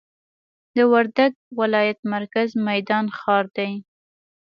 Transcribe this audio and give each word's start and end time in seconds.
د 0.75 0.77
وردګ 0.91 1.31
ولایت 1.59 1.99
مرکز 2.13 2.49
میدان 2.67 3.05
ښار 3.17 3.45
دي. 3.57 3.71